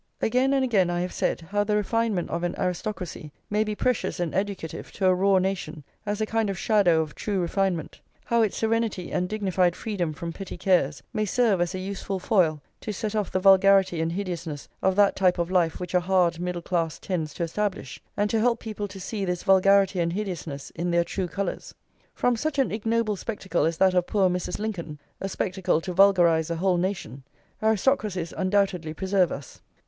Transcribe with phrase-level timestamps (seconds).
[0.19, 4.19] Again and again I have said how the refinement of an aristocracy may be precious
[4.19, 8.41] and educative to a raw nation as a kind of shadow of true refinement; how
[8.41, 12.91] its serenity and dignified freedom from petty cares may serve as a useful foil to
[12.91, 16.63] set off the vulgarity and hideousness of that type of life which a hard middle
[16.63, 20.89] class tends to establish, and to help people to see this vulgarity and hideousness in
[20.89, 21.75] their true colours.
[22.15, 24.57] From such an ignoble spectacle as that of poor Mrs.
[24.57, 27.21] Lincoln, a spectacle to vulgarise a whole nation,
[27.61, 29.61] aristocracies undoubtedly preserve us.